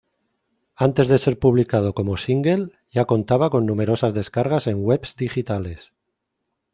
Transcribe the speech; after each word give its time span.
Antes 0.87 1.09
de 1.09 1.19
ser 1.19 1.37
publicado 1.37 1.93
como 1.93 2.17
single 2.17 2.71
ya 2.89 3.05
contaba 3.05 3.51
con 3.51 3.67
numerosas 3.67 4.15
descargas 4.15 4.65
en 4.65 4.83
webs 4.83 5.15
digitales. 5.15 5.93